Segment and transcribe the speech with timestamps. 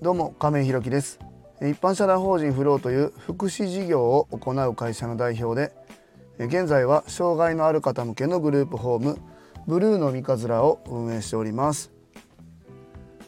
[0.00, 1.18] どうも亀井ひろきです。
[1.60, 5.74] 一般社団法人フローという福祉事業を行う会社の代表で
[6.38, 9.18] 現在は障害のある方向けのグループホーム
[9.66, 11.90] ブルーの三日面を運営しております。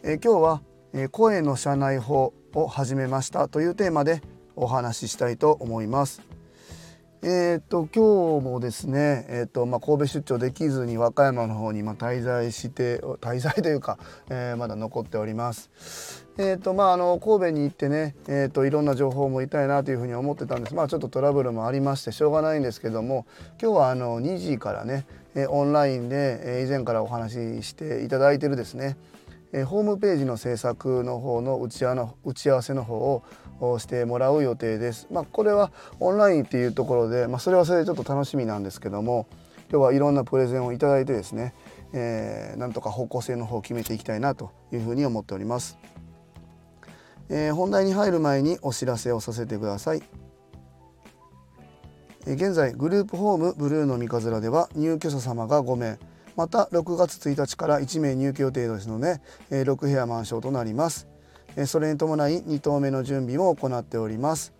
[0.04, 0.62] え今日は
[1.10, 4.22] 声の社内法を始めましたというテーマで
[4.54, 6.22] お話ししたいと思います。
[7.22, 13.98] えーと、今日もですね、えーとまあ、神戸出張できずに和歌山の方にまあ滞在して滞在というか、
[14.30, 16.24] えー、まだ残っております。
[16.38, 23.26] えーとまあ、あの神戸に行ってね、えーと、いろんな情報も言いたいなというふうに思ってたんです、まあ、ちょっとトラブルもありましてしょうがないんですけども
[23.60, 28.96] 今日はあの2時からね、えオンラインで、以前からお話ししていただいてるですね
[29.52, 33.22] えホームページの制作の方の打ち合わせの方
[33.60, 35.08] をしてもらう予定です。
[35.10, 39.26] まあ、これはオンラインっていうところで、まあ、それはそれでちょっと楽しみなんですけども
[39.70, 41.54] 今日はいろんなプレゼンをいただいてですね、
[41.92, 45.78] えー、なんとか方向性の方を決めていきたいなというふうに思っております。
[47.28, 50.02] えー、本題に入る前にお知らせをさせてください。
[52.26, 55.98] 現在グループホームブルーの三日面では入居者様が5名
[56.36, 61.08] また6月1日から1名入居予定ですので6部屋満床となります。
[61.56, 64.52] えそれに伴い2棟目の準備も行っております。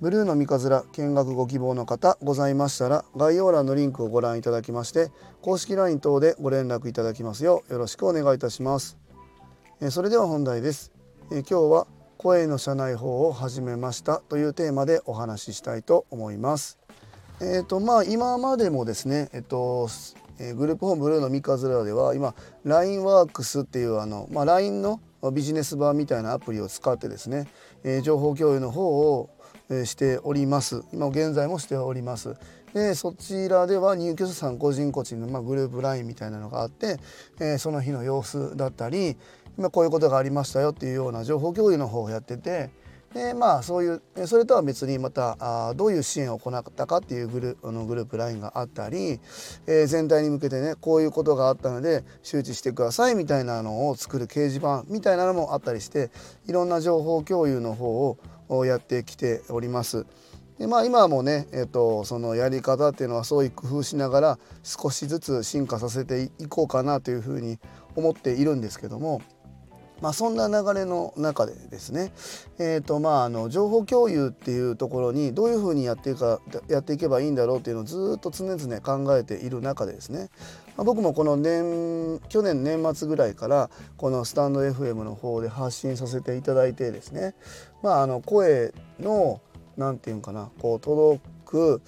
[0.00, 5.10] ブルーの三日面見学ご希望の方ございましたら概要欄のリンクをご覧いただきまして
[5.42, 8.98] 公式 LINE 等でご連絡いただきますようよろしくお願いいたします。
[9.90, 10.92] それでは本題です。
[11.30, 11.86] 今日は
[12.18, 16.78] 声の社内法を始めましたというテーマでお話ししたいと思います。
[17.40, 19.88] えーとまあ、今までもですね、えっと
[20.40, 25.00] え、グループホームブルーの三日面では今 LINE ワークスっていうあの、まあ、LINE の
[25.32, 27.46] ビジネス版みたいなアプリを使ってですね、
[27.84, 29.30] え、情報共有の方を、
[29.84, 30.82] しております。
[30.92, 32.34] 今現在もしております。
[32.74, 36.98] でそちらでは入居者さん個人個人の、まあ、グループ LINE みたいなのがあって、
[37.40, 39.16] え、その日の様子だったり
[39.58, 42.70] 今こういうことがありましたよっていうような情報共有の方をやってて
[43.14, 49.20] でまあそういうそれとは別にまたあどういう支援を行ったかっていうグルあのグループ LINE があったり、
[49.66, 56.10] えー、全体に向けてねこういうことがあったので周知してくださいみたいなのを作る掲示板みたいなのもあったりして
[56.46, 58.16] いろんな情報共有の方
[58.48, 60.06] をやってきております。
[60.60, 67.58] でまあ、今もね、えーと、そのやり方っていうのはそういう工夫しながら少しずつ進化させていこうかなというふうに
[67.96, 69.22] 思っているんですけども。
[70.00, 72.12] まあ、そんな流れの中でですね、
[72.58, 80.30] えーとまあ、あの情報共有っていうところにどういうふうにやっていかやっていけばいいんだろうっていうのをずっと常々考えている中でですね、
[80.76, 87.34] まあ、僕もこの年去年年末ぐらいからこのスタンド FM の方で発信させていただいてですね、
[87.82, 89.40] まあ、あの声の
[89.76, 91.82] 何て言うかなこう届く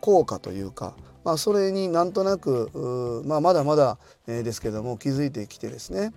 [0.00, 0.94] 効果というか
[1.26, 3.98] まあ、それになんとなく、まあ、まだまだ、
[4.28, 6.12] ですけども気づいてきてですね。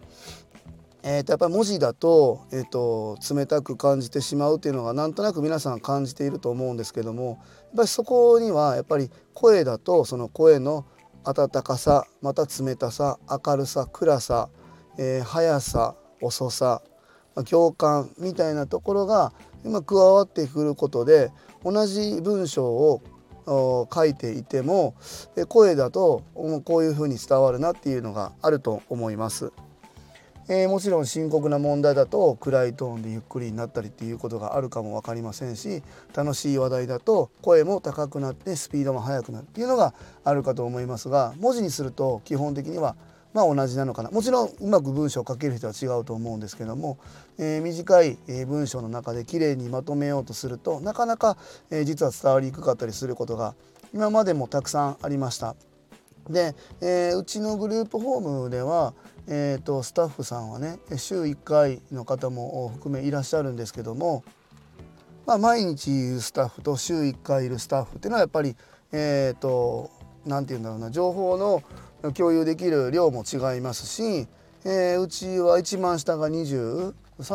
[1.02, 7.38] えー、とやっぱり文字だと,、えーと、冷たく感じてしまうっていうのがなんとなく皆さん感じていると思うんですけどもやっ
[7.78, 10.86] ぱりそこにはやっぱり声だとその声の
[11.24, 14.50] 温かさまた冷たさ明るさ暗さ、
[14.98, 16.82] えー、速さ遅さ
[17.50, 19.32] 共感みたいなところが
[19.64, 21.32] 今加わってくることで
[21.64, 23.02] 同じ文章を
[23.94, 24.96] 書いていても
[25.48, 26.24] 声だと
[26.66, 29.52] こういうふうに伝わるなっていうのがあると思います。
[30.52, 35.84] えー、もちろん深刻な問題だと暗いトーンでゆっくりになったりっていうことがあるかも分かりませんし
[36.16, 39.94] 楽しい話題だと声も高くなってスピードも速くなるっていうのが
[40.24, 42.96] あるかと思いますが文字にすると基本的には
[43.32, 46.98] まあ同じなのかなもちろんうまく文章を書ける人は違うと思うんですけども、
[47.38, 48.18] えー、短い
[48.48, 51.38] 文章の中できれいにまとめようとするとなかなか、
[51.86, 53.54] 実は伝わりにくかったりすることが
[53.94, 55.56] 今までもたくさんありました。
[56.30, 58.94] で、えー、うちのグループホームでは、
[59.28, 64.24] えーと、スタッフさんはね週1回の方も含めいらっしゃるんですけども、
[65.26, 68.56] まあ、毎日いるスタッフと週1回いるスタッフっていうのはやっぱり
[68.92, 69.92] えっ、ー、と
[70.26, 71.64] 何て言うんだろうな情報の
[72.14, 74.28] 共有できる量も違いますし、
[74.66, 76.94] えー、うちは一番下が23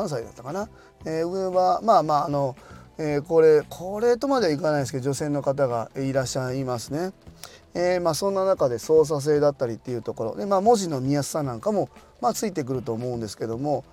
[0.08, 0.68] 歳だったかな、
[1.04, 2.56] えー、上はまあまああの、
[2.96, 7.12] えー、これこれとまではいかないですけど女性の方がいらっしゃいますね。
[7.74, 11.88] えー、まあ、そんな中で操作性だったりっていうところで、まあ、文字の見やすさなんかも、
[12.20, 13.84] まあ、ついてくると思うんですけども、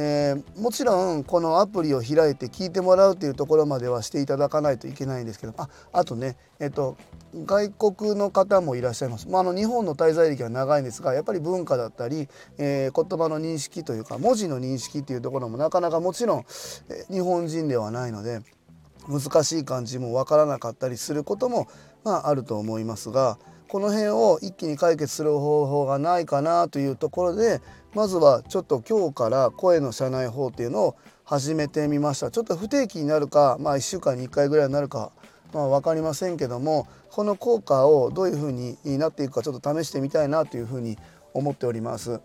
[0.00, 6.96] えー、もちろんこのアプリを開いて聞いてもらうっていうところまではしていただかないといけないんですけどああとね、えっと、
[7.34, 12.28] 外国の方もいらっしゃいます、まあ、あの日本の滞在歴は長いんですがやっぱり文化だったり、
[12.58, 16.44] えー、言葉の認識というか文字の認識っていうところもなかなかもちろん、
[16.90, 18.40] え、日本人ではないので
[19.08, 21.66] 難しい漢字もわからなかったりすることも
[22.04, 23.38] まあ、あると思いますが
[23.68, 27.60] この辺を一気に解決する方法がないかなというところで
[27.94, 35.12] まずはちょっと今日から声の社内法っていうのを始めてみましたちょっと不定期になるかまあ1週間に1回ぐらいになるか
[35.52, 40.96] まあ分かりませんけどもこの効果をどういうふうになっていくかちょっと試してみたいなというふうに
[41.34, 42.20] 思っております。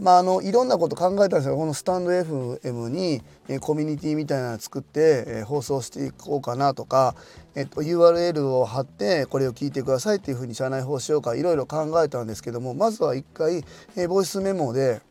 [0.00, 1.56] まあ、あのいろんなこと考えたんですよ。
[1.56, 7.14] このスタンド FM に、えコミュニティみたいなの作って、え放送していこうかなとか、
[7.54, 13.64] えっと、URL を貼ってこれを聞いてくださいっていうふうに社内報しようかいろいろ考えたんですけどもまずは一回、
[13.96, 15.02] えボイスメモで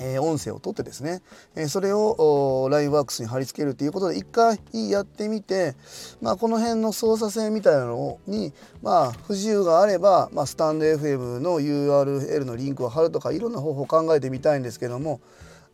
[0.00, 1.22] え音声を取ってですね、
[1.54, 4.58] えそれを LINEWORKS に貼り付けるということで一回
[4.90, 5.74] やってみて、
[6.20, 8.52] まあ、この辺の操作性みたいなのに、
[8.82, 15.20] まあ、不自由があれば、まあ、スタンド FM の URL のリンクを貼るとかいろんな方法を考えてみたいんですけども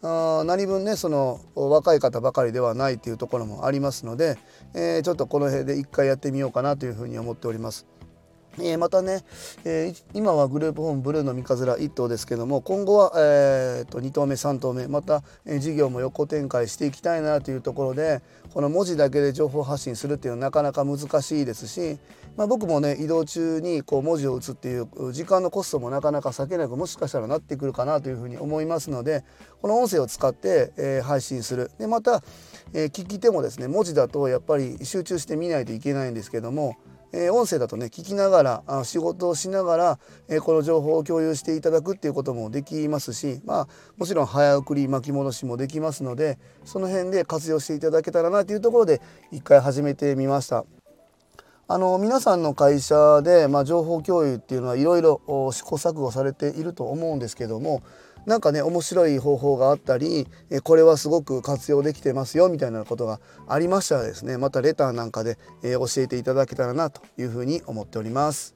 [0.03, 4.39] あ何分ねその若い方ばかりではないっていうところもありますので、
[4.75, 7.87] えー、ちょっとこの辺で一回やってみようかなというふうに思っております。
[8.63, 9.23] え、またね、
[9.65, 18.23] えー、今はグループホームブルーの三日面1頭ですけども今後は、えーと、2頭目3頭目また、え、事業も横展開していきたいなというところで
[18.53, 21.99] この文字だけで情報発信するっていうのはなかなか難しいですし、
[22.37, 29.25] まあ、僕もね移動中にこう文字を打つっていう時間のコストもなかなか避けなくもしかしたらなってくるかなというふうに思いますので
[29.61, 31.71] この音声を使って、えー、配信する。
[31.79, 32.23] でまた、
[32.75, 36.77] え聞き手もですね文字だとやっぱり集中して見ないといけないんですけども
[37.13, 49.01] えー、音声だとね聞きながらあ仕事をしながら、えー、この情報を共有していただくっていうこともできますし、まあ、もちろん早送り巻き戻しもできますのでその辺で活用していただけたらなというところで
[49.33, 50.65] 一回始めてみました。
[51.71, 55.21] あの皆さんの会社で、まあ、情報共有っていうのはいろいろ
[55.53, 57.83] 試行錯誤されていると思うんですけども
[58.29, 60.29] なんかね面白い方法があったり
[60.63, 68.55] これはすごく活用できてますよみたいなことがありましたらですねまたレターなんかで教えていただけたらなというふうに思っております。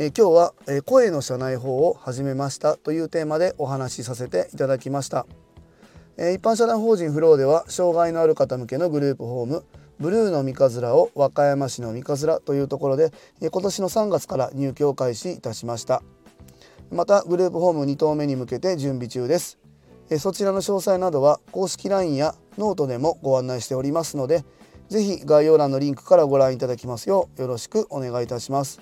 [0.00, 5.26] え今日は、え声の社内法を始めましたというテーマでお話しさせていただきました。
[6.16, 9.64] え一般社団法人フローでは障害のある方向けのグループホーム
[9.98, 16.02] ブルーの三日面を和歌山市の三日面というところで今年の3月から入居を開始いたしました。
[16.90, 19.58] またグループホーム2棟目に向けて準備中です。
[20.18, 24.42] そちらの詳細などは公式 LINE やノートでもご案内しておりますので
[24.88, 28.80] 是非概要欄のリンクからご覧いただきますようよろしくお願いいたします。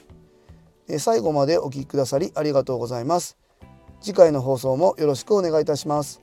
[0.99, 3.37] 最後までお聴きくださりありがとうございます。
[4.00, 6.20] 次回の放送もよろしくお願いいたします。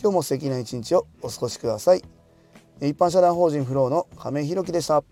[0.00, 2.02] 今日も素敵な一日をお過ごしください。
[2.80, 5.02] 一般社団法人フローの亀井弘樹でした。